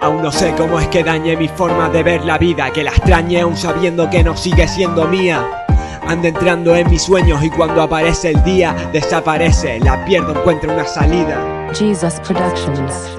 [0.00, 2.90] Aún no sé cómo es que dañé mi forma de ver la vida Que la
[2.90, 5.46] extrañé aún sabiendo que no sigue siendo mía.
[6.06, 10.86] Anda entrando en mis sueños y cuando aparece el día Desaparece, la pierdo, encuentra una
[10.86, 11.68] salida.
[11.74, 13.18] Jesus Productions.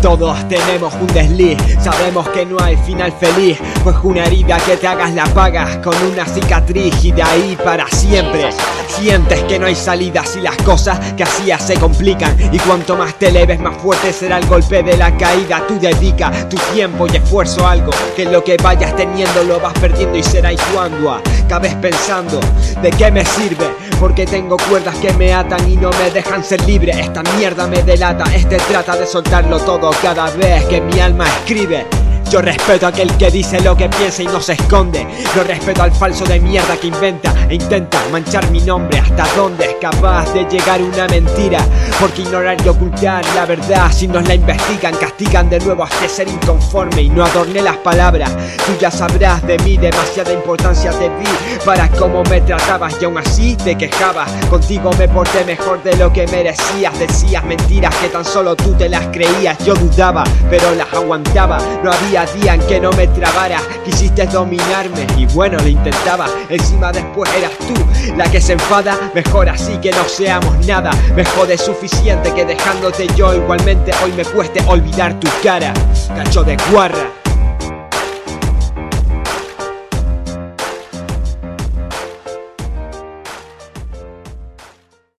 [0.00, 3.58] Todos tenemos un desliz, sabemos que no hay final feliz.
[3.82, 7.86] Pues una herida que te hagas la pagas con una cicatriz y de ahí para
[7.88, 8.50] siempre
[8.96, 12.36] Sientes que no hay salida si las cosas que hacías se complican.
[12.52, 15.62] Y cuanto más te leves más fuerte será el golpe de la caída.
[15.66, 19.72] Tú dedica tu tiempo y esfuerzo a algo Que lo que vayas teniendo lo vas
[19.74, 22.40] perdiendo y será y cuando acabes pensando
[22.82, 23.66] ¿De qué me sirve?
[23.98, 26.92] Porque tengo cuerdas que me atan y no me dejan ser libre.
[26.98, 31.86] Esta mierda me delata, este trata de soltarlo todo cada vez que mi alma escribe
[32.34, 35.06] yo respeto a aquel que dice lo que piensa y no se esconde.
[35.36, 38.98] Yo respeto al falso de mierda que inventa e intenta manchar mi nombre.
[38.98, 41.60] Hasta dónde es capaz de llegar una mentira
[42.00, 46.26] Porque ignorar y ocultar la verdad Si nos la investigan, castigan de nuevo hasta ser
[46.26, 48.32] inconforme Y no adorné las palabras.
[48.66, 53.18] Tú ya sabrás de mí, demasiada importancia te vi Para cómo me tratabas y aún
[53.18, 54.28] así te quejabas.
[54.50, 56.98] Contigo me porté mejor de lo que merecías.
[56.98, 59.56] Decías mentiras que tan solo tú te las creías.
[59.64, 61.58] Yo dudaba, pero las aguantaba.
[61.82, 62.23] No había
[62.68, 63.60] que no me trabara.
[63.84, 66.26] Quisiste dominarme y bueno lo intentaba.
[66.48, 67.74] Encima después eras tú
[68.16, 69.10] la que se enfada.
[69.14, 70.90] Mejor así que no seamos nada.
[71.14, 75.72] Me jode suficiente que dejándote yo Igualmente hoy me cueste olvidar tu cara.
[76.16, 77.13] Cacho de guarra